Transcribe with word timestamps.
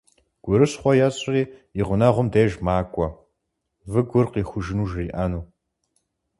Гурыщхъуэ 0.43 0.93
ещӀри 1.07 1.41
и 1.79 1.81
гъунэгъум 1.87 2.27
и 2.29 2.31
деж 2.33 2.51
макӀуэ, 2.65 3.07
выгур 3.91 4.25
къихужыну 4.33 4.85
жриӏэну. 4.89 5.41